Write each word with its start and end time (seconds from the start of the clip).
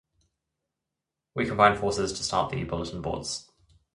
We 1.35 1.45
combined 1.45 1.77
forces 1.79 2.11
to 2.13 2.23
start 2.23 2.51
the 2.51 2.63
Bulletin 2.63 3.03
boards. 3.03 3.51